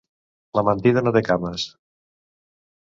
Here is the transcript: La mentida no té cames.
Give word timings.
La 0.59 0.63
mentida 0.69 1.03
no 1.05 1.15
té 1.19 1.23
cames. 1.29 1.69